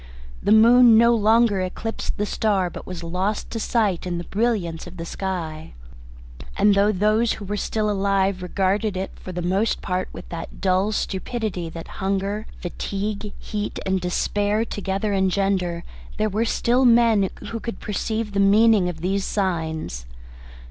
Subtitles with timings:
[0.41, 4.87] The moon no longer eclipsed the star but was lost to sight in the brilliance
[4.87, 5.75] of the sky.
[6.57, 10.59] And though those who were still alive regarded it for the most part with that
[10.59, 15.83] dull stupidity that hunger, fatigue, heat and despair engender,
[16.17, 20.07] there were still men who could perceive the meaning of these signs.